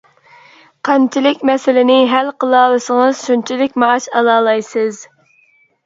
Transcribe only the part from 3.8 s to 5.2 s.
مائاش ئالالايسىز!